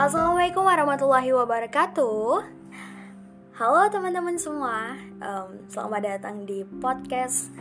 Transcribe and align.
Assalamualaikum 0.00 0.64
warahmatullahi 0.64 1.28
wabarakatuh. 1.28 2.40
Halo 3.52 3.80
teman-teman 3.92 4.32
semua, 4.40 4.96
um, 5.20 5.60
selamat 5.68 6.00
datang 6.00 6.48
di 6.48 6.64
podcast 6.80 7.52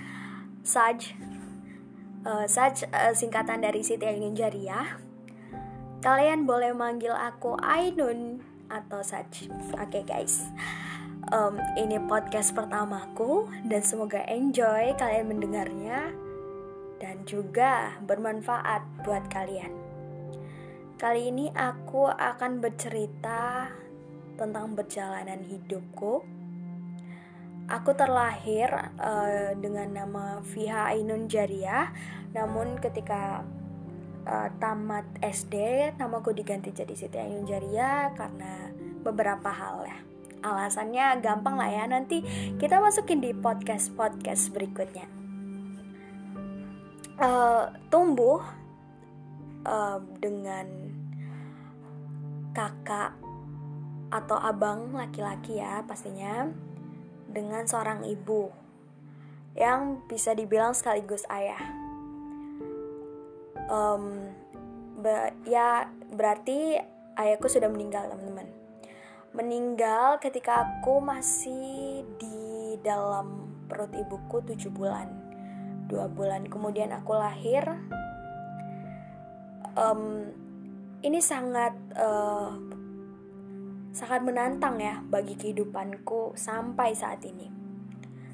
Saj. 0.64 1.20
Uh, 2.24 2.48
Saj 2.48 2.88
uh, 2.96 3.12
singkatan 3.12 3.60
dari 3.60 3.84
Siti 3.84 4.08
Ainun 4.08 4.40
Jariah. 4.40 5.04
Kalian 6.00 6.48
boleh 6.48 6.72
manggil 6.72 7.12
aku 7.12 7.60
Ainun 7.60 8.40
atau 8.72 9.04
Saj. 9.04 9.52
Oke 9.76 10.00
okay, 10.00 10.04
guys. 10.08 10.48
Um, 11.36 11.60
ini 11.76 12.00
podcast 12.08 12.56
pertamaku 12.56 13.52
dan 13.68 13.84
semoga 13.84 14.24
enjoy 14.32 14.96
kalian 14.96 15.28
mendengarnya 15.28 16.16
dan 17.04 17.20
juga 17.28 18.00
bermanfaat 18.08 19.04
buat 19.04 19.28
kalian. 19.28 19.89
Kali 21.00 21.32
ini 21.32 21.48
aku 21.48 22.12
akan 22.12 22.60
bercerita 22.60 23.72
tentang 24.36 24.76
perjalanan 24.76 25.40
hidupku. 25.48 26.28
Aku 27.72 27.96
terlahir 27.96 28.68
uh, 29.00 29.56
dengan 29.56 29.96
nama 29.96 30.44
Fiha 30.44 30.92
Ainun 30.92 31.32
Jariah, 31.32 31.96
namun 32.36 32.84
ketika 32.84 33.48
uh, 34.28 34.52
tamat 34.60 35.08
SD, 35.24 35.56
namaku 35.96 36.36
diganti 36.36 36.76
jadi 36.76 36.92
Siti 36.92 37.16
Ainun 37.16 37.48
Jariah 37.48 38.12
karena 38.12 38.68
beberapa 39.00 39.56
hal 39.56 39.88
ya. 39.88 39.98
Alasannya 40.44 41.24
gampang 41.24 41.56
lah 41.56 41.72
ya, 41.72 41.88
nanti 41.88 42.28
kita 42.60 42.84
masukin 42.84 43.24
di 43.24 43.32
podcast-podcast 43.32 44.52
berikutnya. 44.52 45.08
Uh, 47.16 47.72
tumbuh 47.88 48.60
uh, 49.70 50.02
dengan 50.18 50.66
kakak 52.58 53.14
atau 54.10 54.38
abang 54.42 54.90
laki-laki 54.98 55.62
ya 55.62 55.86
pastinya 55.86 56.50
dengan 57.30 57.70
seorang 57.70 58.02
ibu 58.10 58.50
yang 59.54 60.02
bisa 60.10 60.34
dibilang 60.34 60.74
sekaligus 60.74 61.22
ayah. 61.30 61.62
Um, 63.70 64.34
be 64.98 65.30
ya 65.46 65.94
berarti 66.10 66.82
ayahku 67.22 67.46
sudah 67.46 67.70
meninggal 67.70 68.10
teman-teman. 68.10 68.50
Meninggal 69.30 70.18
ketika 70.18 70.66
aku 70.66 70.98
masih 70.98 72.02
di 72.18 72.82
dalam 72.82 73.54
perut 73.70 73.94
ibuku 73.94 74.42
7 74.42 74.74
bulan. 74.74 75.08
Dua 75.86 76.10
bulan 76.10 76.50
kemudian 76.50 76.90
aku 76.90 77.14
lahir. 77.14 77.62
Um, 79.80 80.28
ini 81.00 81.24
sangat 81.24 81.72
uh, 81.96 82.52
sangat 83.96 84.22
menantang 84.28 84.76
ya 84.76 85.00
bagi 85.08 85.40
kehidupanku 85.40 86.36
sampai 86.36 86.92
saat 86.92 87.24
ini. 87.24 87.48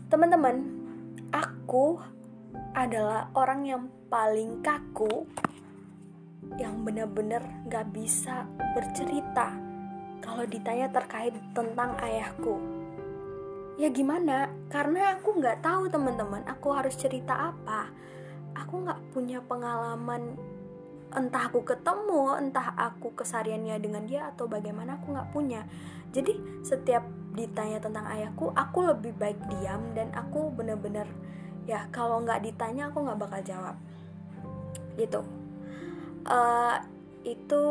Teman-teman, 0.09 0.65
aku 1.29 2.01
adalah 2.73 3.29
orang 3.37 3.61
yang 3.65 3.83
paling 4.09 4.65
kaku 4.65 5.29
yang 6.57 6.85
benar-benar 6.85 7.41
gak 7.69 7.89
bisa 7.89 8.45
bercerita 8.77 9.53
kalau 10.21 10.45
ditanya 10.45 10.89
terkait 10.89 11.33
tentang 11.53 11.97
ayahku. 12.01 12.57
Ya 13.75 13.91
gimana? 13.91 14.47
Karena 14.71 15.19
aku 15.19 15.41
gak 15.41 15.61
tahu 15.65 15.91
teman-teman, 15.91 16.47
aku 16.47 16.71
harus 16.71 16.95
cerita 16.95 17.51
apa. 17.51 17.91
Aku 18.55 18.87
gak 18.87 19.01
punya 19.11 19.43
pengalaman 19.43 20.37
entah 21.15 21.47
aku 21.47 21.63
ketemu 21.63 22.35
entah 22.35 22.75
aku 22.75 23.15
kesariannya 23.15 23.79
dengan 23.79 24.03
dia 24.03 24.29
atau 24.35 24.45
bagaimana 24.51 24.99
aku 24.99 25.15
nggak 25.15 25.31
punya. 25.31 25.63
Jadi 26.11 26.35
setiap 26.63 27.03
ditanya 27.35 27.83
tentang 27.83 28.07
ayahku 28.07 28.51
aku 28.55 28.87
lebih 28.87 29.15
baik 29.15 29.39
diam 29.51 29.91
dan 29.91 30.11
aku 30.15 30.51
bener-bener 30.55 31.07
ya 31.67 31.87
kalau 31.91 32.23
nggak 32.23 32.43
ditanya 32.43 32.91
aku 32.91 33.03
nggak 33.03 33.19
bakal 33.19 33.41
jawab. 33.43 33.75
Gitu. 34.95 35.21
Uh, 36.25 36.77
itu 37.25 37.63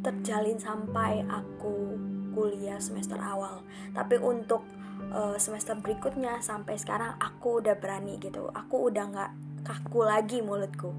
terjalin 0.00 0.58
sampai 0.58 1.26
aku 1.26 1.98
kuliah 2.32 2.78
semester 2.78 3.18
awal. 3.18 3.62
Tapi 3.94 4.18
untuk 4.22 4.62
uh, 5.10 5.34
semester 5.38 5.74
berikutnya 5.78 6.38
sampai 6.42 6.78
sekarang 6.78 7.18
aku 7.18 7.62
udah 7.62 7.74
berani 7.78 8.18
gitu. 8.22 8.50
Aku 8.54 8.90
udah 8.90 9.04
nggak 9.10 9.30
kaku 9.66 10.06
lagi 10.06 10.40
mulutku. 10.40 10.94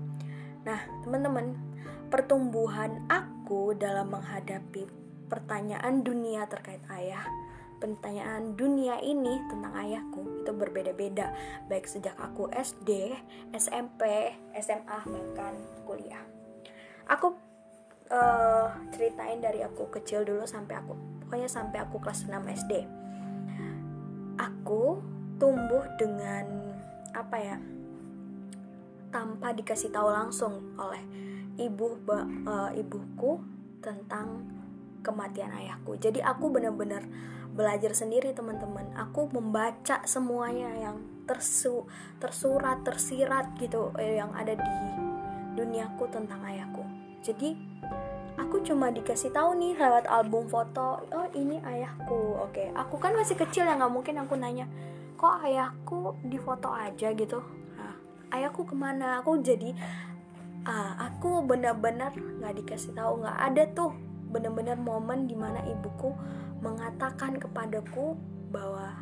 Nah 0.64 0.80
teman-teman 1.04 1.69
pertumbuhan 2.10 3.06
aku 3.06 3.78
dalam 3.78 4.10
menghadapi 4.10 4.90
pertanyaan 5.30 6.02
dunia 6.02 6.50
terkait 6.50 6.82
ayah 6.90 7.22
pertanyaan 7.80 8.60
dunia 8.60 9.00
ini 9.00 9.40
tentang 9.48 9.72
ayahku 9.72 10.44
itu 10.44 10.52
berbeda-beda 10.52 11.32
baik 11.72 11.88
sejak 11.88 12.12
aku 12.20 12.52
SD, 12.52 13.16
SMP, 13.56 14.36
SMA 14.60 15.00
bahkan 15.08 15.56
kuliah. 15.88 16.20
Aku 17.08 17.40
uh, 18.12 18.68
ceritain 18.92 19.40
dari 19.40 19.64
aku 19.64 19.88
kecil 19.88 20.28
dulu 20.28 20.44
sampai 20.44 20.76
aku 20.76 20.94
pokoknya 21.24 21.48
sampai 21.48 21.80
aku 21.80 22.04
kelas 22.04 22.28
6 22.28 22.36
SD. 22.36 22.74
Aku 24.36 25.00
tumbuh 25.40 25.88
dengan 25.96 26.76
apa 27.16 27.38
ya? 27.40 27.58
tanpa 29.10 29.54
dikasih 29.58 29.90
tahu 29.90 30.10
langsung 30.14 30.78
oleh 30.78 31.02
ibu 31.60 32.00
uh, 32.08 32.72
ibuku 32.72 33.44
tentang 33.84 34.48
kematian 35.04 35.52
ayahku. 35.52 35.96
Jadi 36.00 36.24
aku 36.24 36.52
benar-benar 36.52 37.04
belajar 37.56 37.92
sendiri 37.92 38.32
teman-teman. 38.32 38.94
Aku 38.96 39.28
membaca 39.32 40.04
semuanya 40.08 40.72
yang 40.80 40.98
tersu 41.28 41.86
tersurat 42.18 42.82
tersirat 42.82 43.54
gitu 43.62 43.94
eh, 44.02 44.18
yang 44.18 44.34
ada 44.34 44.58
di 44.58 44.76
duniaku 45.60 46.10
tentang 46.10 46.42
ayahku. 46.46 46.82
Jadi 47.22 47.54
aku 48.40 48.64
cuma 48.64 48.90
dikasih 48.90 49.30
tahu 49.36 49.60
nih 49.60 49.76
lewat 49.76 50.08
album 50.08 50.48
foto, 50.48 51.04
oh 51.12 51.28
ini 51.36 51.60
ayahku. 51.62 52.40
Oke, 52.40 52.72
aku 52.74 52.96
kan 52.98 53.14
masih 53.14 53.36
kecil 53.36 53.68
ya 53.68 53.76
nggak 53.76 53.92
mungkin 53.92 54.16
aku 54.24 54.40
nanya, 54.40 54.66
kok 55.20 55.44
ayahku 55.44 56.16
di 56.24 56.40
foto 56.40 56.72
aja 56.72 57.12
gitu. 57.12 57.44
Nah, 57.76 57.94
ayahku 58.32 58.64
ke 58.64 58.74
mana? 58.74 59.20
Aku 59.20 59.38
jadi 59.44 59.76
ah, 60.70 61.10
aku 61.10 61.42
benar-benar 61.42 62.14
nggak 62.14 62.54
dikasih 62.62 62.94
tahu 62.94 63.26
nggak 63.26 63.40
ada 63.42 63.64
tuh 63.74 63.92
benar-benar 64.30 64.78
momen 64.78 65.26
di 65.26 65.34
mana 65.34 65.66
ibuku 65.66 66.14
mengatakan 66.62 67.42
kepadaku 67.42 68.14
bahwa 68.54 68.94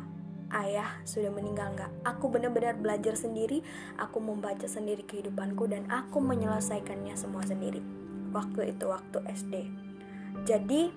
ayah 0.48 0.88
sudah 1.04 1.28
meninggal 1.28 1.76
nggak. 1.76 1.92
Aku 2.08 2.32
benar-benar 2.32 2.80
belajar 2.80 3.12
sendiri 3.12 3.60
aku 4.00 4.16
membaca 4.24 4.64
sendiri 4.64 5.04
kehidupanku 5.04 5.68
dan 5.68 5.84
aku 5.92 6.24
menyelesaikannya 6.24 7.12
semua 7.12 7.44
sendiri 7.44 7.84
waktu 8.32 8.72
itu 8.72 8.88
waktu 8.88 9.20
SD 9.28 9.54
jadi 10.44 10.92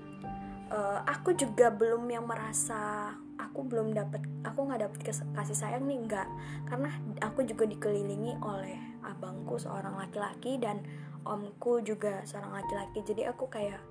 uh, 0.69 0.99
aku 1.07 1.33
juga 1.33 1.71
belum 1.71 2.05
yang 2.11 2.27
merasa 2.27 3.13
aku 3.39 3.65
belum 3.65 3.95
dapat 3.95 4.21
aku 4.45 4.59
nggak 4.69 4.81
dapat 4.85 4.99
kasih 5.33 5.57
sayang 5.57 5.87
nih 5.87 5.99
nggak. 6.05 6.27
Karena 6.67 6.89
aku 7.23 7.47
juga 7.47 7.65
dikelilingi 7.65 8.37
oleh 8.43 8.90
abangku 9.05 9.57
seorang 9.57 9.97
laki-laki 9.97 10.57
dan 10.57 10.81
omku 11.25 11.81
juga 11.85 12.25
seorang 12.25 12.61
laki-laki. 12.61 13.05
Jadi 13.05 13.27
aku 13.29 13.49
kayak 13.49 13.81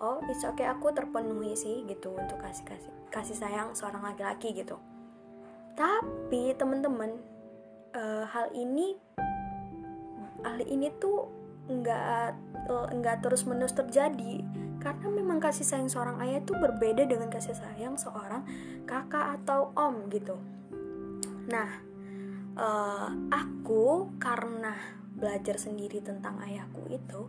oh 0.00 0.24
it's 0.32 0.44
okay 0.44 0.64
aku 0.64 0.92
terpenuhi 0.96 1.52
sih 1.52 1.84
gitu 1.84 2.16
untuk 2.16 2.40
kasih 2.40 2.64
kasih 2.64 2.92
kasih 3.12 3.36
sayang 3.36 3.76
seorang 3.76 4.00
laki-laki 4.00 4.56
gitu. 4.56 4.80
Tapi 5.76 6.56
temen-temen 6.56 7.20
uh, 7.94 8.24
hal 8.28 8.48
ini 8.56 8.96
hal 10.40 10.60
ini 10.64 10.88
tuh 10.96 11.28
nggak 11.68 12.32
nggak 12.96 13.16
terus 13.20 13.44
menerus 13.44 13.76
terjadi. 13.76 14.44
Karena 14.80 15.12
memang 15.12 15.44
kasih 15.44 15.68
sayang 15.68 15.92
seorang 15.92 16.16
ayah 16.24 16.40
itu 16.40 16.56
berbeda 16.56 17.04
dengan 17.04 17.28
kasih 17.28 17.52
sayang 17.52 18.00
seorang 18.00 18.48
kakak 18.88 19.44
atau 19.44 19.76
om 19.76 20.08
gitu. 20.08 20.40
Nah 21.52 21.89
uh, 22.56 23.10
aku 23.30 24.14
karena 24.18 24.74
belajar 25.20 25.60
sendiri 25.60 26.00
tentang 26.00 26.40
ayahku 26.40 26.88
itu 26.88 27.28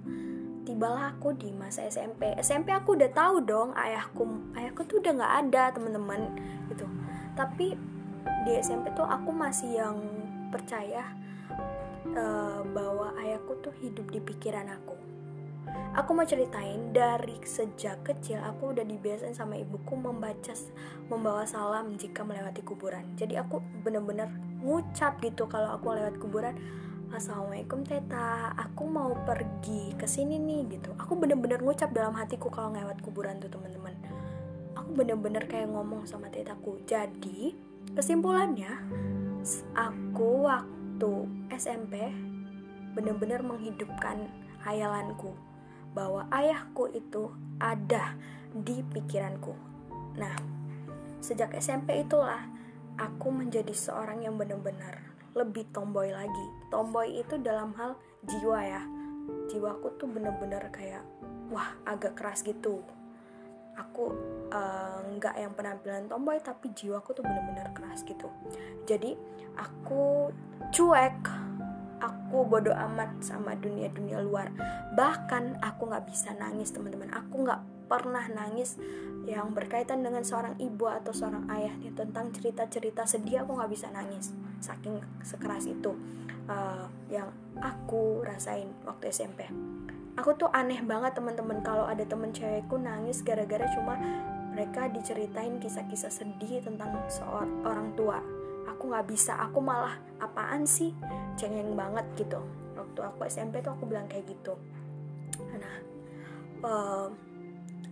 tibalah 0.63 1.11
aku 1.11 1.35
di 1.35 1.51
masa 1.51 1.83
SMP 1.91 2.31
SMP 2.39 2.71
aku 2.71 2.95
udah 2.95 3.11
tahu 3.11 3.43
dong 3.43 3.75
ayahku 3.75 4.23
ayahku 4.55 4.87
tuh 4.87 5.03
udah 5.03 5.11
nggak 5.19 5.33
ada 5.47 5.63
teman-teman 5.75 6.21
gitu. 6.71 6.87
Tapi 7.35 7.75
di 8.47 8.51
SMP 8.57 8.93
tuh 8.95 9.05
aku 9.05 9.29
masih 9.35 9.81
yang 9.81 9.97
percaya 10.53 11.03
uh, 12.15 12.63
bahwa 12.71 13.11
ayahku 13.19 13.59
tuh 13.59 13.73
hidup 13.83 14.07
di 14.09 14.23
pikiran 14.23 14.71
aku. 14.71 14.95
Aku 15.91 16.15
mau 16.15 16.23
ceritain 16.23 16.95
dari 16.95 17.35
sejak 17.43 18.07
kecil 18.07 18.39
aku 18.39 18.71
udah 18.71 18.87
dibiasain 18.87 19.35
sama 19.35 19.59
ibuku 19.59 19.93
membaca 19.99 20.55
membawa 21.11 21.43
salam 21.43 21.99
jika 21.99 22.23
melewati 22.23 22.63
kuburan. 22.63 23.03
Jadi 23.19 23.35
aku 23.35 23.59
bener-bener 23.83 24.31
ngucap 24.61 25.17
gitu 25.25 25.49
kalau 25.49 25.75
aku 25.75 25.93
lewat 25.93 26.15
kuburan 26.21 26.55
Assalamualaikum 27.11 27.83
teta, 27.83 28.55
aku 28.55 28.87
mau 28.87 29.11
pergi 29.27 29.91
ke 29.99 30.07
sini 30.07 30.39
nih 30.39 30.79
gitu. 30.79 30.95
Aku 30.95 31.19
bener-bener 31.19 31.59
ngucap 31.59 31.91
dalam 31.91 32.15
hatiku 32.15 32.47
kalau 32.47 32.71
lewat 32.71 33.03
kuburan 33.03 33.35
tuh 33.35 33.51
teman-teman. 33.51 33.91
Aku 34.79 34.95
bener-bener 34.95 35.43
kayak 35.43 35.75
ngomong 35.75 36.07
sama 36.07 36.31
tetaku. 36.31 36.79
Jadi 36.87 37.51
kesimpulannya, 37.99 38.79
aku 39.75 40.47
waktu 40.47 41.11
SMP 41.51 42.15
bener-bener 42.95 43.43
menghidupkan 43.43 44.31
hayalanku 44.63 45.35
bahwa 45.91 46.31
ayahku 46.31 46.95
itu 46.95 47.27
ada 47.59 48.15
di 48.55 48.87
pikiranku. 48.87 49.51
Nah, 50.15 50.31
sejak 51.19 51.51
SMP 51.59 52.07
itulah 52.07 52.47
aku 52.99 53.27
menjadi 53.31 53.71
seorang 53.71 54.25
yang 54.25 54.35
benar-benar 54.35 55.11
lebih 55.31 55.67
tomboy 55.71 56.11
lagi. 56.11 56.45
Tomboy 56.67 57.23
itu 57.23 57.39
dalam 57.39 57.71
hal 57.79 57.95
jiwa 58.27 58.59
ya. 58.63 58.83
Jiwaku 59.47 59.95
tuh 59.95 60.07
bener-bener 60.11 60.67
kayak 60.73 61.03
wah 61.51 61.71
agak 61.87 62.19
keras 62.19 62.43
gitu. 62.43 62.83
Aku 63.79 64.11
uh, 64.51 64.99
nggak 65.15 65.35
yang 65.39 65.53
penampilan 65.55 66.11
tomboy 66.11 66.35
tapi 66.43 66.75
jiwaku 66.75 67.15
tuh 67.15 67.23
bener-bener 67.23 67.71
keras 67.71 68.03
gitu. 68.03 68.27
Jadi 68.83 69.15
aku 69.55 70.31
cuek. 70.71 71.19
Aku 72.01 72.49
bodoh 72.49 72.73
amat 72.73 73.21
sama 73.21 73.53
dunia-dunia 73.53 74.25
luar. 74.25 74.49
Bahkan 74.97 75.61
aku 75.61 75.85
nggak 75.85 76.09
bisa 76.09 76.33
nangis 76.33 76.73
teman-teman. 76.73 77.13
Aku 77.13 77.45
nggak 77.45 77.61
pernah 77.85 78.25
nangis 78.31 78.79
yang 79.25 79.53
berkaitan 79.53 80.01
dengan 80.01 80.25
seorang 80.25 80.57
ibu 80.57 80.89
atau 80.89 81.13
seorang 81.13 81.45
ayah 81.53 81.73
nih 81.77 81.93
tentang 81.93 82.33
cerita-cerita 82.33 83.05
sedih 83.05 83.45
aku 83.45 83.57
nggak 83.57 83.71
bisa 83.71 83.87
nangis. 83.93 84.33
Saking 84.61 85.01
sekeras 85.21 85.69
itu 85.69 85.93
uh, 86.49 86.85
yang 87.09 87.29
aku 87.61 88.25
rasain 88.25 88.69
waktu 88.85 89.13
SMP 89.13 89.45
aku 90.21 90.35
tuh 90.35 90.49
aneh 90.51 90.81
banget 90.83 91.15
teman-teman. 91.15 91.63
Kalau 91.63 91.87
ada 91.87 92.03
temen 92.03 92.29
cewekku 92.29 92.75
nangis 92.77 93.23
gara-gara 93.23 93.67
cuma 93.73 93.95
mereka 94.51 94.91
diceritain 94.91 95.57
kisah-kisah 95.57 96.11
sedih 96.11 96.59
tentang 96.61 96.91
seorang 97.07 97.95
tua. 97.95 98.19
Aku 98.67 98.91
nggak 98.91 99.07
bisa. 99.07 99.39
Aku 99.49 99.63
malah 99.63 99.95
apaan 100.19 100.67
sih? 100.67 100.91
Cengeng 101.39 101.73
banget 101.73 102.05
gitu. 102.19 102.37
Waktu 102.75 102.99
aku 103.01 103.25
SMP 103.25 103.63
tuh 103.63 103.73
aku 103.73 103.87
bilang 103.87 104.05
kayak 104.05 104.27
gitu. 104.27 104.53
Nah 105.57 105.75
uh, 106.67 107.07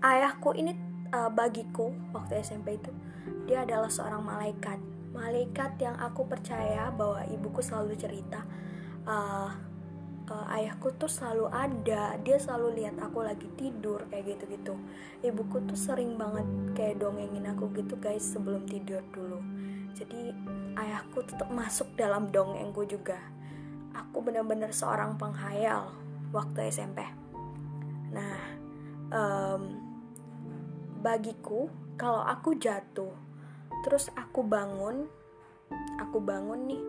ayahku 0.03 0.53
ini 0.53 0.75
uh, 1.13 1.29
bagiku 1.31 1.93
waktu 2.11 2.41
SMP 2.41 2.77
itu 2.77 2.91
dia 3.45 3.65
adalah 3.65 3.89
seorang 3.89 4.21
malaikat. 4.21 4.77
Malaikat 5.09 5.81
yang 5.81 5.97
aku 5.97 6.25
percaya 6.29 6.93
bahwa 6.93 7.25
ibuku 7.33 7.65
selalu 7.65 7.97
cerita 7.97 8.45
uh, 9.09 9.49
uh, 10.29 10.45
ayahku 10.53 10.93
tuh 10.95 11.09
selalu 11.09 11.49
ada 11.49 12.13
dia 12.21 12.37
selalu 12.37 12.77
lihat 12.77 13.01
aku 13.01 13.25
lagi 13.25 13.49
tidur 13.57 14.05
kayak 14.13 14.37
gitu 14.37 14.43
gitu 14.53 14.73
ibuku 15.25 15.65
tuh 15.65 15.75
sering 15.75 16.13
banget 16.13 16.45
kayak 16.77 17.01
dongengin 17.01 17.49
aku 17.49 17.73
gitu 17.73 17.97
guys 17.97 18.21
sebelum 18.21 18.69
tidur 18.69 19.01
dulu. 19.09 19.41
Jadi 19.97 20.31
ayahku 20.77 21.25
tetap 21.25 21.49
masuk 21.49 21.89
dalam 21.97 22.29
dongengku 22.29 22.85
juga. 22.85 23.17
Aku 23.97 24.21
benar-benar 24.21 24.69
seorang 24.71 25.17
penghayal 25.17 25.91
waktu 26.29 26.69
SMP 26.69 27.01
nah 28.09 28.37
um, 29.13 29.88
bagiku 30.99 31.71
kalau 31.95 32.23
aku 32.23 32.55
jatuh 32.59 33.11
terus 33.87 34.11
aku 34.15 34.43
bangun 34.43 35.07
aku 35.99 36.19
bangun 36.19 36.67
nih 36.67 36.83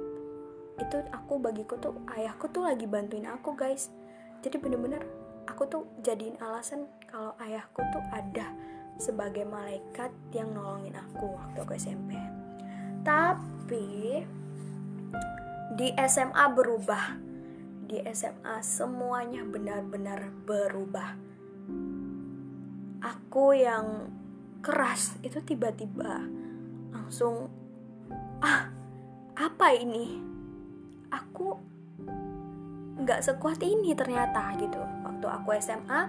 itu 0.81 0.97
aku 1.12 1.37
bagiku 1.37 1.77
tuh 1.77 1.93
ayahku 2.17 2.49
tuh 2.49 2.65
lagi 2.65 2.89
bantuin 2.89 3.29
aku 3.29 3.53
guys. 3.53 3.93
Jadi 4.41 4.57
bener-bener 4.57 5.05
aku 5.45 5.69
tuh 5.69 5.85
jadiin 6.01 6.41
alasan 6.41 6.89
kalau 7.05 7.37
ayahku 7.37 7.85
tuh 7.93 8.01
ada 8.09 8.49
sebagai 8.97 9.45
malaikat 9.45 10.09
yang 10.33 10.57
nolongin 10.57 10.97
aku 10.97 11.37
waktu 11.37 11.59
aku 11.61 11.77
SMP 11.77 12.17
tapi 13.01 14.25
di 15.77 15.89
SMA 15.97 16.45
berubah. 16.53 17.17
Di 17.91 18.07
SMA 18.15 18.62
semuanya 18.62 19.43
benar-benar 19.43 20.31
berubah 20.47 21.30
aku 23.00 23.56
yang 23.56 24.12
keras 24.61 25.17
itu 25.25 25.41
tiba-tiba 25.41 26.20
langsung 26.93 27.49
ah 28.44 28.69
apa 29.37 29.67
ini? 29.73 30.20
Aku 31.11 31.56
nggak 33.00 33.25
sekuat 33.25 33.64
ini 33.64 33.97
ternyata 33.97 34.52
gitu. 34.61 34.79
Waktu 35.05 35.26
aku 35.26 35.49
SMA 35.58 36.02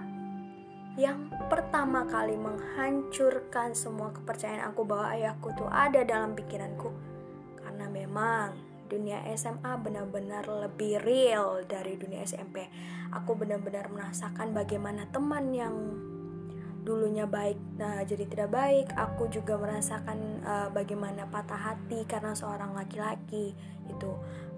yang 1.00 1.32
pertama 1.48 2.04
kali 2.04 2.36
menghancurkan 2.36 3.72
semua 3.72 4.12
kepercayaan 4.12 4.68
aku 4.68 4.84
bahwa 4.84 5.08
ayahku 5.16 5.48
tuh 5.56 5.68
ada 5.72 6.04
dalam 6.04 6.36
pikiranku. 6.36 6.92
Karena 7.64 7.88
memang 7.88 8.52
dunia 8.92 9.24
SMA 9.32 9.80
benar-benar 9.80 10.44
lebih 10.44 11.00
real 11.00 11.64
dari 11.64 11.96
dunia 11.96 12.28
SMP. 12.28 12.68
Aku 13.16 13.32
benar-benar 13.32 13.88
merasakan 13.88 14.52
bagaimana 14.52 15.08
teman 15.08 15.48
yang 15.56 15.72
dulunya 16.82 17.24
baik 17.30 17.58
nah 17.78 18.02
jadi 18.02 18.26
tidak 18.26 18.50
baik. 18.50 18.90
Aku 18.98 19.30
juga 19.30 19.54
merasakan 19.58 20.42
uh, 20.42 20.68
bagaimana 20.74 21.30
patah 21.30 21.58
hati 21.58 22.02
karena 22.04 22.34
seorang 22.34 22.74
laki-laki 22.74 23.54
itu 23.86 24.10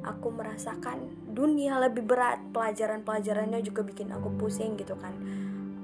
aku 0.04 0.28
merasakan 0.32 1.12
dunia 1.32 1.80
lebih 1.80 2.04
berat 2.04 2.40
pelajaran-pelajarannya 2.52 3.60
juga 3.64 3.84
bikin 3.84 4.12
aku 4.12 4.32
pusing 4.36 4.76
gitu 4.76 4.96
kan. 4.96 5.12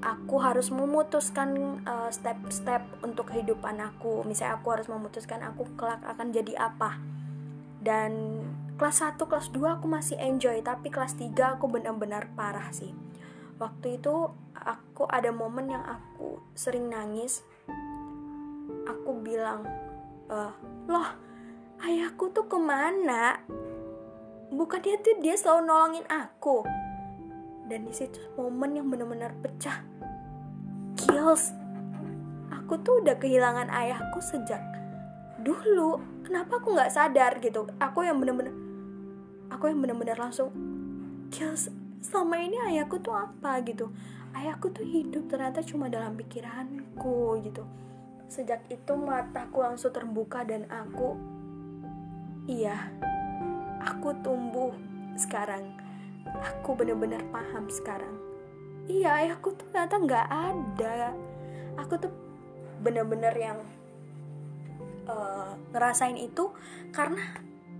Aku 0.01 0.41
harus 0.41 0.73
memutuskan 0.73 1.77
eh, 1.85 2.09
step-step 2.09 2.81
uh, 2.81 3.05
untuk 3.05 3.29
kehidupan 3.29 3.77
aku. 3.77 4.25
Misalnya 4.25 4.57
aku 4.57 4.73
harus 4.73 4.89
memutuskan 4.89 5.45
aku 5.45 5.69
kelak 5.77 6.01
akan 6.01 6.33
jadi 6.33 6.57
apa. 6.57 6.97
Dan 7.77 8.41
kelas 8.81 9.05
1, 9.05 9.21
kelas 9.21 9.53
2 9.53 9.77
aku 9.77 9.85
masih 9.85 10.17
enjoy 10.17 10.57
tapi 10.65 10.89
kelas 10.89 11.13
3 11.13 11.57
aku 11.57 11.69
benar-benar 11.69 12.33
parah 12.33 12.73
sih 12.73 12.89
waktu 13.61 14.01
itu 14.01 14.33
aku 14.57 15.05
ada 15.05 15.29
momen 15.29 15.69
yang 15.69 15.85
aku 15.85 16.41
sering 16.57 16.89
nangis. 16.89 17.45
Aku 18.89 19.21
bilang 19.21 19.61
e, 20.25 20.37
loh 20.89 21.09
ayahku 21.85 22.33
tuh 22.33 22.49
ke 22.49 22.57
mana? 22.57 23.37
Bukan 24.49 24.81
dia 24.81 24.97
tuh 24.97 25.21
dia 25.21 25.37
selalu 25.37 25.69
nolongin 25.69 26.05
aku. 26.09 26.65
Dan 27.69 27.85
di 27.85 27.93
situ 27.93 28.17
momen 28.33 28.81
yang 28.81 28.89
benar-benar 28.89 29.37
pecah. 29.45 29.85
Kills 30.97 31.53
aku 32.49 32.81
tuh 32.81 33.05
udah 33.05 33.15
kehilangan 33.21 33.69
ayahku 33.69 34.17
sejak 34.25 34.65
dulu. 35.37 36.01
Kenapa 36.25 36.57
aku 36.57 36.73
nggak 36.73 36.89
sadar 36.89 37.37
gitu? 37.37 37.69
Aku 37.77 38.01
yang 38.01 38.17
bener-bener 38.17 38.57
aku 39.53 39.69
yang 39.69 39.83
bener-bener 39.83 40.17
langsung 40.17 40.49
kills 41.29 41.69
selama 42.01 42.35
ini 42.41 42.57
ayahku 42.73 42.97
tuh 42.97 43.13
apa 43.13 43.61
gitu? 43.61 43.93
Ayahku 44.33 44.73
tuh 44.73 44.83
hidup 44.83 45.29
ternyata 45.29 45.61
cuma 45.61 45.87
dalam 45.87 46.17
pikiranku 46.17 47.39
gitu. 47.45 47.63
Sejak 48.25 48.65
itu 48.73 48.93
mataku 48.97 49.61
langsung 49.61 49.93
terbuka 49.93 50.41
dan 50.41 50.65
aku 50.67 51.15
iya 52.49 52.89
aku 53.85 54.17
tumbuh 54.25 54.73
sekarang. 55.13 55.77
Aku 56.25 56.73
bener-bener 56.73 57.21
paham 57.29 57.69
sekarang. 57.69 58.17
Iya 58.89 59.21
ayahku 59.21 59.53
tuh 59.53 59.69
ternyata 59.69 59.95
nggak 60.01 60.27
ada. 60.27 61.13
Aku 61.77 62.01
tuh 62.01 62.11
bener-bener 62.81 63.33
yang 63.37 63.59
uh, 65.05 65.53
ngerasain 65.69 66.17
itu 66.17 66.49
karena 66.89 67.21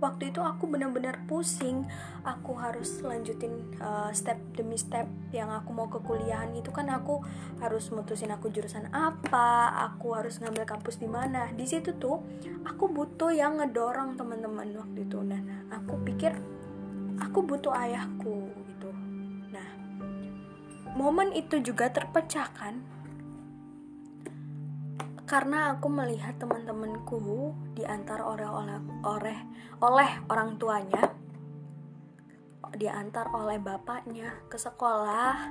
waktu 0.02 0.34
itu 0.34 0.42
aku 0.42 0.66
benar-benar 0.66 1.22
pusing. 1.30 1.86
Aku 2.26 2.58
harus 2.58 2.98
lanjutin 3.06 3.54
uh, 3.78 4.10
step 4.10 4.36
demi 4.58 4.74
step 4.74 5.06
yang 5.30 5.48
aku 5.54 5.70
mau 5.70 5.86
ke 5.86 6.02
kuliahan 6.02 6.50
itu 6.58 6.74
kan 6.74 6.90
aku 6.90 7.22
harus 7.62 7.88
mutusin 7.94 8.34
aku 8.34 8.50
jurusan 8.50 8.90
apa 8.90 9.70
aku 9.94 10.18
harus 10.18 10.42
ngambil 10.42 10.66
kampus 10.66 10.98
di 10.98 11.06
mana. 11.06 11.46
Di 11.54 11.64
situ 11.64 11.94
tuh 11.94 12.18
aku 12.66 12.90
butuh 12.90 13.30
yang 13.30 13.62
ngedorong 13.62 14.18
teman-teman 14.18 14.74
waktu 14.74 15.06
itu. 15.06 15.22
Dan 15.22 15.70
aku 15.70 16.02
pikir 16.02 16.34
aku 17.22 17.46
butuh 17.46 17.70
ayahku 17.70 18.50
gitu. 18.50 18.90
Nah 19.54 19.68
momen 20.98 21.30
itu 21.30 21.62
juga 21.62 21.86
terpecahkan 21.94 23.01
karena 25.32 25.72
aku 25.72 25.88
melihat 25.88 26.36
teman-temanku 26.36 27.56
diantar 27.72 28.20
oleh 28.20 28.44
oleh 28.44 28.76
oleh 29.00 29.38
oleh 29.80 30.10
orang 30.28 30.60
tuanya 30.60 31.08
diantar 32.76 33.32
oleh 33.32 33.56
bapaknya 33.56 34.28
ke 34.52 34.60
sekolah. 34.60 35.48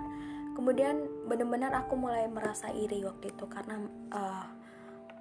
Kemudian 0.54 1.26
benar-benar 1.26 1.74
aku 1.74 1.98
mulai 1.98 2.30
merasa 2.30 2.70
iri 2.70 3.02
waktu 3.02 3.34
itu 3.34 3.50
karena 3.50 3.82
uh, 4.14 4.46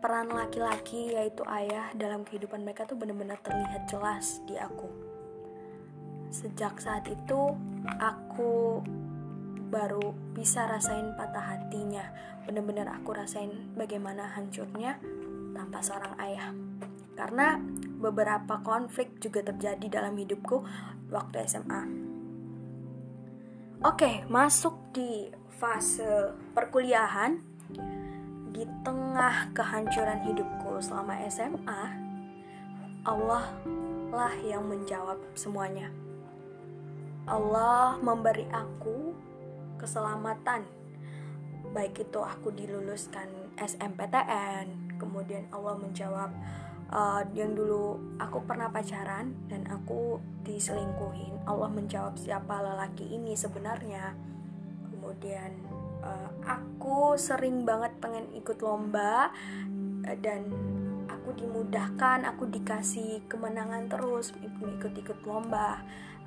peran 0.05 0.29
laki-laki 0.29 1.17
yaitu 1.17 1.41
ayah 1.49 1.89
dalam 1.97 2.21
kehidupan 2.29 2.61
mereka 2.61 2.85
tuh 2.85 3.01
benar-benar 3.01 3.41
terlihat 3.41 3.89
jelas 3.89 4.45
di 4.45 4.61
aku. 4.61 4.93
Sejak 6.29 6.77
saat 6.85 7.09
itu 7.09 7.57
aku 7.97 8.85
baru 9.71 10.13
bisa 10.35 10.67
rasain 10.67 11.15
patah 11.15 11.57
hatinya. 11.57 12.05
Bener-bener 12.45 12.91
aku 12.91 13.15
rasain 13.15 13.73
bagaimana 13.79 14.35
hancurnya 14.35 14.99
tanpa 15.55 15.79
seorang 15.81 16.15
ayah. 16.19 16.51
Karena 17.15 17.57
beberapa 18.03 18.61
konflik 18.61 19.23
juga 19.23 19.47
terjadi 19.47 20.03
dalam 20.03 20.19
hidupku 20.19 20.67
waktu 21.15 21.47
SMA 21.47 22.11
oke 23.81 24.29
masuk 24.29 24.93
di 24.93 25.29
fase 25.61 26.37
perkuliahan. 26.53 27.49
Di 28.51 28.67
tengah 28.85 29.55
kehancuran 29.57 30.21
hidupku 30.27 30.83
selama 30.85 31.17
SMA 31.33 31.83
Allah 33.09 33.47
lah 34.11 34.35
yang 34.45 34.67
menjawab 34.69 35.17
semuanya. 35.33 35.89
Allah 37.25 37.97
memberi 38.03 38.45
aku 38.53 39.15
keselamatan. 39.81 40.69
Baik 41.73 42.05
itu 42.05 42.21
aku 42.21 42.53
diluluskan 42.53 43.57
SMPTN 43.57 44.91
kemudian 45.01 45.49
Allah 45.49 45.81
menjawab 45.81 46.29
uh, 46.93 47.25
yang 47.33 47.57
dulu 47.57 47.97
aku 48.21 48.45
pernah 48.45 48.69
pacaran 48.69 49.33
dan 49.49 49.65
aku 49.73 50.21
diselingkuhin 50.45 51.49
Allah 51.49 51.73
menjawab 51.73 52.21
siapa 52.21 52.61
lelaki 52.61 53.09
ini 53.09 53.33
sebenarnya? 53.33 54.13
Kemudian 54.93 55.51
uh, 56.05 56.29
aku 56.45 57.17
sering 57.17 57.65
banget 57.65 57.97
pengen 58.05 58.29
ikut 58.37 58.61
lomba 58.61 59.33
uh, 60.05 60.17
dan 60.21 60.45
aku 61.09 61.33
dimudahkan 61.37 62.27
aku 62.29 62.49
dikasih 62.51 63.25
kemenangan 63.31 63.89
terus 63.89 64.37
ikut-ikut 64.61 65.25
lomba 65.25 65.81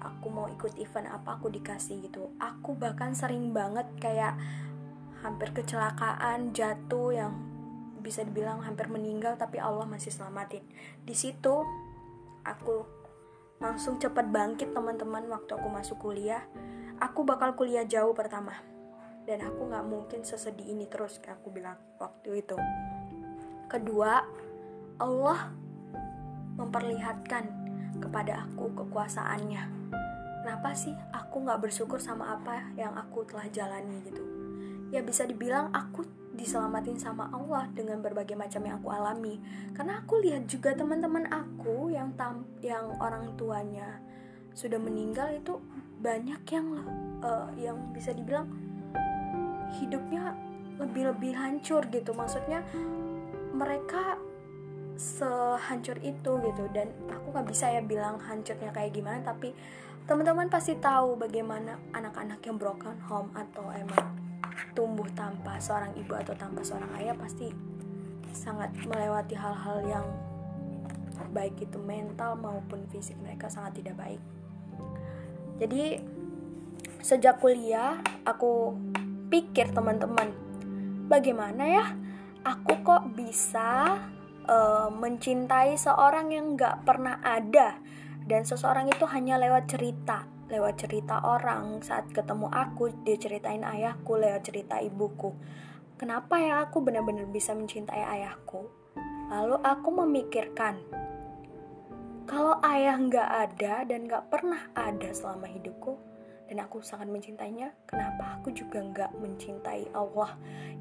aku 0.03 0.27
mau 0.27 0.51
ikut 0.51 0.75
event 0.75 1.07
apa 1.07 1.39
aku 1.39 1.47
dikasih 1.47 2.03
gitu. 2.03 2.35
Aku 2.37 2.75
bahkan 2.75 3.15
sering 3.15 3.55
banget 3.55 3.87
kayak 3.97 4.35
hampir 5.23 5.55
kecelakaan 5.55 6.51
jatuh 6.51 7.15
yang 7.15 7.33
bisa 8.03 8.27
dibilang 8.27 8.59
hampir 8.59 8.91
meninggal 8.91 9.39
tapi 9.39 9.63
Allah 9.63 9.87
masih 9.87 10.11
selamatin. 10.11 10.61
Di 11.07 11.15
situ 11.15 11.63
aku 12.43 12.83
langsung 13.63 13.95
cepat 13.95 14.27
bangkit 14.27 14.75
teman-teman 14.75 15.23
waktu 15.31 15.55
aku 15.55 15.67
masuk 15.71 15.97
kuliah. 16.03 16.43
Aku 16.99 17.23
bakal 17.23 17.55
kuliah 17.55 17.87
jauh 17.87 18.11
pertama. 18.11 18.53
Dan 19.23 19.39
aku 19.39 19.71
nggak 19.71 19.87
mungkin 19.87 20.19
sesedih 20.27 20.75
ini 20.75 20.83
terus 20.91 21.23
kayak 21.23 21.39
aku 21.39 21.55
bilang 21.55 21.79
waktu 21.95 22.43
itu. 22.43 22.59
Kedua 23.71 24.19
Allah 24.99 25.39
memperlihatkan 26.59 27.43
kepada 28.03 28.43
aku 28.43 28.67
kekuasaannya 28.75 29.82
kenapa 30.43 30.75
sih 30.75 30.91
aku 31.15 31.47
nggak 31.47 31.63
bersyukur 31.63 32.03
sama 32.03 32.35
apa 32.35 32.67
yang 32.75 32.91
aku 32.99 33.23
telah 33.23 33.47
jalani 33.47 34.03
gitu? 34.03 34.19
Ya 34.91 34.99
bisa 34.99 35.23
dibilang 35.23 35.71
aku 35.71 36.03
diselamatin 36.35 36.99
sama 36.99 37.31
Allah 37.31 37.71
dengan 37.71 38.03
berbagai 38.03 38.35
macam 38.35 38.59
yang 38.67 38.75
aku 38.83 38.91
alami. 38.91 39.39
Karena 39.71 40.03
aku 40.03 40.19
lihat 40.19 40.43
juga 40.51 40.75
teman-teman 40.75 41.31
aku 41.31 41.95
yang 41.95 42.11
tam 42.19 42.43
yang 42.59 42.91
orang 42.99 43.39
tuanya 43.39 44.03
sudah 44.51 44.77
meninggal 44.77 45.31
itu 45.31 45.63
banyak 46.03 46.43
yang 46.51 46.67
uh, 47.23 47.47
yang 47.55 47.79
bisa 47.95 48.11
dibilang 48.11 48.51
hidupnya 49.79 50.35
lebih-lebih 50.75 51.39
hancur 51.39 51.87
gitu. 51.87 52.11
Maksudnya 52.11 52.67
mereka 53.55 54.19
sehancur 54.99 55.95
itu 56.03 56.31
gitu. 56.43 56.63
Dan 56.75 56.91
aku 57.07 57.31
nggak 57.31 57.47
bisa 57.47 57.71
ya 57.71 57.79
bilang 57.79 58.19
hancurnya 58.19 58.75
kayak 58.75 58.91
gimana 58.91 59.23
tapi 59.23 59.55
Teman-teman 60.03 60.51
pasti 60.51 60.75
tahu 60.75 61.15
bagaimana 61.15 61.79
anak-anak 61.95 62.43
yang 62.43 62.59
broken 62.59 62.99
home 63.07 63.31
atau 63.31 63.71
emang 63.71 64.19
tumbuh 64.75 65.07
tanpa 65.15 65.55
seorang 65.63 65.95
ibu 65.95 66.11
atau 66.11 66.35
tanpa 66.35 66.59
seorang 66.59 66.91
ayah 66.99 67.15
pasti 67.15 67.47
sangat 68.35 68.75
melewati 68.83 69.37
hal-hal 69.37 69.79
yang 69.87 70.05
baik 71.31 71.55
itu 71.61 71.79
mental 71.79 72.35
maupun 72.35 72.83
fisik 72.91 73.15
mereka 73.23 73.47
sangat 73.47 73.79
tidak 73.79 73.95
baik. 73.95 74.21
Jadi 75.63 76.01
sejak 76.99 77.39
kuliah 77.39 77.95
aku 78.27 78.75
pikir 79.31 79.71
teman-teman 79.71 80.35
bagaimana 81.07 81.63
ya 81.63 81.85
aku 82.43 82.83
kok 82.83 83.03
bisa 83.15 84.03
uh, 84.51 84.91
mencintai 84.91 85.79
seorang 85.79 86.35
yang 86.35 86.59
gak 86.59 86.83
pernah 86.83 87.23
ada 87.23 87.79
dan 88.29 88.47
seseorang 88.47 88.87
itu 88.87 89.03
hanya 89.09 89.35
lewat 89.39 89.67
cerita 89.71 90.27
lewat 90.53 90.85
cerita 90.85 91.17
orang. 91.25 91.81
Saat 91.81 92.13
ketemu 92.13 92.45
aku 92.53 92.93
dia 93.01 93.17
ceritain 93.17 93.65
ayahku 93.65 94.21
lewat 94.21 94.45
cerita 94.45 94.77
ibuku. 94.77 95.33
Kenapa 95.97 96.37
ya 96.37 96.61
aku 96.67 96.85
benar-benar 96.85 97.25
bisa 97.33 97.57
mencintai 97.57 98.05
ayahku? 98.05 98.69
Lalu 99.33 99.57
aku 99.65 99.89
memikirkan 100.03 100.77
kalau 102.29 102.61
ayah 102.63 102.95
nggak 103.01 103.29
ada 103.49 103.73
dan 103.83 104.05
nggak 104.07 104.29
pernah 104.31 104.71
ada 104.77 105.09
selama 105.11 105.49
hidupku 105.49 105.99
dan 106.47 106.63
aku 106.63 106.79
sangat 106.79 107.11
mencintainya 107.11 107.75
kenapa 107.83 108.39
aku 108.39 108.55
juga 108.55 108.79
nggak 108.79 109.11
mencintai 109.19 109.91
Allah 109.91 110.31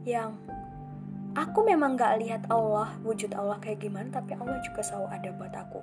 yang 0.06 0.38
aku 1.34 1.66
memang 1.66 1.98
nggak 1.98 2.14
lihat 2.22 2.42
Allah 2.46 2.94
wujud 3.02 3.34
Allah 3.34 3.58
kayak 3.58 3.82
gimana 3.82 4.22
tapi 4.22 4.38
Allah 4.38 4.62
juga 4.62 4.86
selalu 4.86 5.08
ada 5.10 5.28
buat 5.34 5.54
aku 5.54 5.80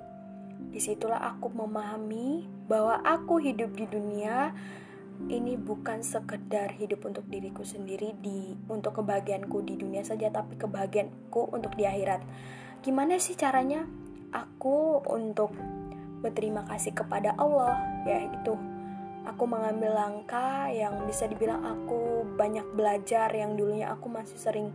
Di 0.70 0.78
situlah 0.78 1.18
aku 1.18 1.50
memahami 1.50 2.46
bahwa 2.70 3.02
aku 3.02 3.42
hidup 3.42 3.74
di 3.74 3.86
dunia 3.90 4.54
ini 5.28 5.58
bukan 5.60 6.00
sekedar 6.00 6.72
hidup 6.80 7.04
untuk 7.04 7.28
diriku 7.28 7.60
sendiri 7.60 8.16
di 8.24 8.56
untuk 8.72 9.02
kebahagiaanku 9.02 9.60
di 9.66 9.76
dunia 9.76 10.00
saja 10.00 10.32
tapi 10.32 10.56
kebahagiaanku 10.56 11.52
untuk 11.52 11.76
di 11.76 11.84
akhirat. 11.84 12.24
Gimana 12.80 13.20
sih 13.20 13.36
caranya 13.36 13.84
aku 14.32 15.04
untuk 15.10 15.52
berterima 16.24 16.64
kasih 16.68 16.94
kepada 16.96 17.36
Allah 17.36 17.80
ya 18.04 18.28
itu 18.28 18.54
aku 19.24 19.44
mengambil 19.44 19.92
langkah 19.96 20.68
yang 20.72 21.04
bisa 21.04 21.28
dibilang 21.28 21.60
aku 21.64 22.24
banyak 22.36 22.64
belajar 22.76 23.28
yang 23.32 23.56
dulunya 23.56 23.92
aku 23.92 24.08
masih 24.08 24.36
sering 24.36 24.68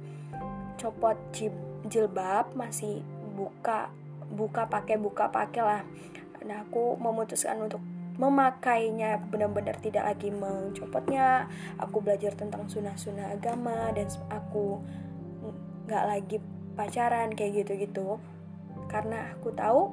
copot 0.77 1.17
jilbab 1.85 2.49
masih 2.53 3.01
buka 3.37 3.89
buka 4.31 4.67
pakai 4.69 4.97
buka 4.97 5.29
pakai 5.29 5.63
lah. 5.63 5.81
Nah 6.45 6.65
aku 6.65 6.97
memutuskan 6.97 7.57
untuk 7.61 7.81
memakainya 8.15 9.19
benar-benar 9.27 9.77
tidak 9.83 10.07
lagi 10.07 10.31
mencopotnya. 10.31 11.51
Aku 11.81 11.99
belajar 11.99 12.31
tentang 12.33 12.65
sunnah-sunnah 12.69 13.35
agama 13.35 13.91
dan 13.91 14.07
aku 14.31 14.79
nggak 15.85 16.05
lagi 16.05 16.37
pacaran 16.73 17.33
kayak 17.33 17.65
gitu-gitu. 17.65 18.17
Karena 18.87 19.35
aku 19.35 19.51
tahu 19.51 19.91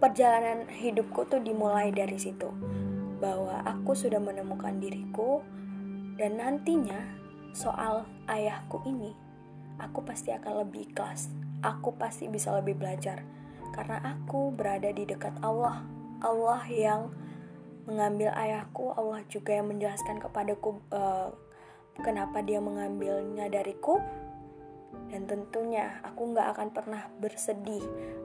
perjalanan 0.00 0.64
hidupku 0.70 1.28
tuh 1.28 1.42
dimulai 1.44 1.92
dari 1.92 2.16
situ. 2.16 2.48
Bahwa 3.20 3.60
aku 3.68 3.92
sudah 3.92 4.16
menemukan 4.16 4.80
diriku 4.80 5.44
dan 6.16 6.40
nantinya 6.40 7.20
soal 7.52 8.06
ayahku 8.30 8.80
ini 8.86 9.12
aku 9.80 10.04
pasti 10.04 10.30
akan 10.30 10.62
lebih 10.66 10.92
ikhlas 10.92 11.32
aku 11.60 11.96
pasti 11.96 12.26
bisa 12.26 12.52
lebih 12.56 12.76
belajar 12.76 13.24
karena 13.70 14.02
aku 14.02 14.50
berada 14.52 14.90
di 14.90 15.06
dekat 15.06 15.38
Allah. 15.40 15.86
Allah 16.20 16.60
yang 16.68 17.08
mengambil 17.88 18.28
ayahku, 18.36 18.92
Allah 18.92 19.24
juga 19.30 19.56
yang 19.56 19.72
menjelaskan 19.72 20.20
kepadaku 20.20 20.84
uh, 20.92 21.32
kenapa 22.04 22.44
dia 22.44 22.60
mengambilnya 22.60 23.48
dariku. 23.48 23.96
Dan 25.10 25.26
tentunya 25.26 26.02
aku 26.02 26.34
nggak 26.34 26.48
akan 26.54 26.68
pernah 26.74 27.02
bersedih 27.18 27.82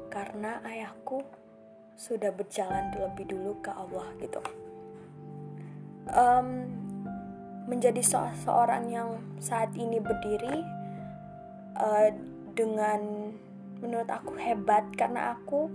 karena 0.10 0.62
ayahku 0.66 1.24
sudah 1.96 2.30
berjalan 2.36 2.92
lebih 2.94 3.26
dulu 3.32 3.58
ke 3.64 3.72
Allah 3.72 4.06
gitu. 4.20 4.42
Um, 6.12 6.70
menjadi 7.66 8.02
se 8.06 8.20
seorang 8.46 8.94
yang 8.94 9.18
saat 9.42 9.74
ini 9.74 9.98
berdiri 9.98 10.62
uh, 11.82 12.10
dengan 12.56 13.32
menurut 13.84 14.08
aku 14.10 14.40
hebat. 14.40 14.88
Karena 14.96 15.36
aku 15.36 15.70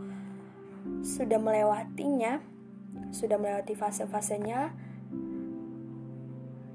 sudah 1.05 1.37
melewatinya, 1.37 2.41
sudah 3.13 3.37
melewati 3.37 3.77
fase-fasenya. 3.77 4.73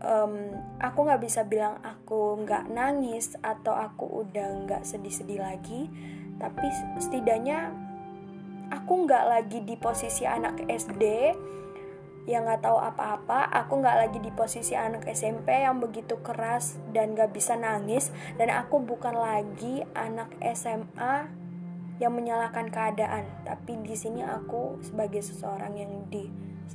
Um, 0.06 0.54
aku 0.78 1.02
nggak 1.02 1.24
bisa 1.26 1.42
bilang 1.50 1.82
aku 1.82 2.38
nggak 2.46 2.70
nangis 2.70 3.34
atau 3.42 3.74
aku 3.74 4.22
udah 4.22 4.70
nggak 4.70 4.86
sedih-sedih 4.86 5.42
lagi, 5.42 5.90
tapi 6.38 6.70
setidaknya 7.02 7.74
aku 8.70 9.10
nggak 9.10 9.26
lagi 9.26 9.66
di 9.66 9.74
posisi 9.82 10.30
anak 10.30 10.62
SD 10.70 11.34
yang 12.26 12.50
nggak 12.50 12.66
tahu 12.66 12.78
apa-apa. 12.82 13.46
Aku 13.66 13.82
nggak 13.82 13.98
lagi 14.02 14.20
di 14.22 14.34
posisi 14.34 14.74
anak 14.74 15.06
SMP 15.06 15.62
yang 15.62 15.78
begitu 15.78 16.18
keras 16.26 16.78
dan 16.90 17.14
nggak 17.14 17.34
bisa 17.34 17.54
nangis. 17.54 18.10
Dan 18.38 18.50
aku 18.50 18.82
bukan 18.82 19.14
lagi 19.14 19.86
anak 19.94 20.34
SMA 20.58 21.30
yang 22.02 22.12
menyalahkan 22.18 22.74
keadaan. 22.74 23.30
Tapi 23.46 23.78
di 23.86 23.96
sini 23.96 24.26
aku 24.26 24.82
sebagai 24.82 25.22
seseorang 25.22 25.78
yang 25.78 26.10
di 26.10 26.28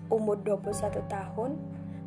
umur 0.06 0.38
21 0.42 1.02
tahun 1.10 1.50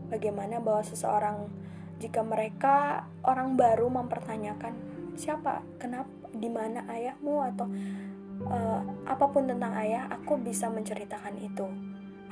bagaimana 0.07 0.63
bahwa 0.63 0.83
seseorang 0.83 1.51
jika 1.99 2.23
mereka 2.23 3.07
orang 3.23 3.59
baru 3.59 3.91
mempertanyakan 3.91 4.75
siapa? 5.19 5.63
Kenapa? 5.77 6.09
Di 6.33 6.49
mana 6.49 6.83
ayahmu? 6.89 7.43
atau 7.53 7.67
uh, 8.49 8.81
apa 9.05 9.25
pun 9.29 9.45
tentang 9.45 9.75
ayah 9.77 10.09
aku 10.09 10.39
bisa 10.41 10.67
menceritakan 10.67 11.37
itu 11.37 11.67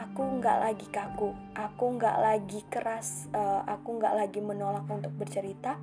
aku 0.02 0.42
nggak 0.42 0.58
lagi 0.58 0.88
kaku 0.90 1.30
aku 1.54 1.86
nggak 2.02 2.18
lagi 2.18 2.66
keras 2.66 3.30
uh, 3.38 3.62
aku 3.70 4.02
nggak 4.02 4.18
lagi 4.18 4.42
menolak 4.42 4.90
untuk 4.90 5.14
bercerita 5.14 5.78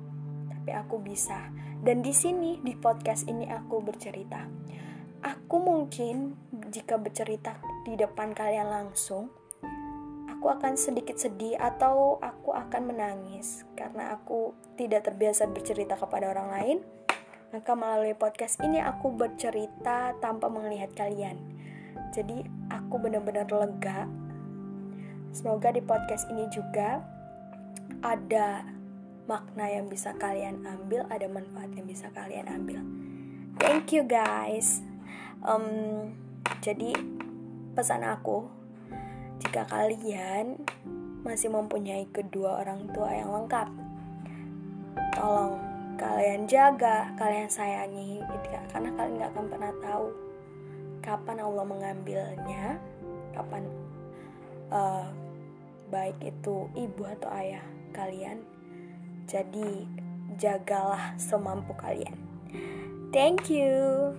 tapi 0.69 0.75
aku 0.75 1.01
bisa. 1.01 1.49
Dan 1.81 2.05
di 2.05 2.13
sini 2.13 2.61
di 2.61 2.77
podcast 2.77 3.25
ini 3.25 3.49
aku 3.49 3.81
bercerita. 3.81 4.45
Aku 5.23 5.57
mungkin 5.57 6.37
jika 6.69 7.01
bercerita 7.01 7.57
di 7.87 7.97
depan 7.97 8.37
kalian 8.37 8.69
langsung 8.69 9.33
aku 10.29 10.45
akan 10.45 10.77
sedikit 10.77 11.17
sedih 11.17 11.57
atau 11.57 12.21
aku 12.21 12.53
akan 12.53 12.91
menangis. 12.91 13.65
Karena 13.73 14.13
aku 14.13 14.53
tidak 14.77 15.09
terbiasa 15.09 15.49
bercerita 15.49 15.97
kepada 15.97 16.29
orang 16.29 16.49
lain 16.53 16.79
maka 17.49 17.73
melalui 17.73 18.13
podcast 18.13 18.61
ini 18.61 18.77
aku 18.77 19.09
bercerita 19.09 20.13
tanpa 20.21 20.53
melihat 20.53 20.93
kalian. 20.93 21.33
Jadi 22.13 22.45
aku 22.69 23.01
benar-benar 23.01 23.49
lega 23.49 24.05
semoga 25.29 25.69
di 25.69 25.81
podcast 25.81 26.25
ini 26.33 26.49
juga 26.49 27.01
ada 28.01 28.65
makna 29.29 29.69
yang 29.69 29.85
bisa 29.85 30.17
kalian 30.17 30.65
ambil, 30.65 31.05
ada 31.05 31.29
manfaat 31.29 31.69
yang 31.77 31.85
bisa 31.85 32.09
kalian 32.17 32.49
ambil. 32.49 32.81
Thank 33.61 33.93
you 33.93 34.01
guys. 34.01 34.81
Um, 35.45 36.09
jadi 36.65 36.97
pesan 37.77 38.01
aku, 38.01 38.49
jika 39.45 39.69
kalian 39.69 40.57
masih 41.21 41.53
mempunyai 41.53 42.09
kedua 42.09 42.65
orang 42.65 42.89
tua 42.89 43.13
yang 43.13 43.29
lengkap, 43.29 43.69
tolong 45.13 45.61
kalian 45.99 46.49
jaga, 46.49 47.13
kalian 47.19 47.51
sayangi, 47.51 48.23
gitu 48.23 48.47
ya. 48.49 48.63
karena 48.73 48.89
kalian 48.97 49.13
nggak 49.19 49.31
akan 49.35 49.45
pernah 49.51 49.71
tahu 49.83 50.07
kapan 51.09 51.41
Allah 51.41 51.65
mengambilnya, 51.65 52.77
kapan 53.33 53.65
uh, 54.69 55.09
baik 55.89 56.21
itu 56.21 56.69
ibu 56.77 57.01
atau 57.01 57.33
ayah 57.33 57.65
kalian 57.97 58.45
jadi, 59.29 59.85
jagalah 60.41 61.13
semampu 61.21 61.77
kalian. 61.77 62.17
Thank 63.13 63.53
you. 63.53 64.17